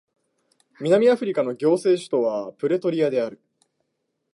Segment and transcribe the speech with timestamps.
[0.79, 3.39] 南アフリカの行政首都はプレトリアである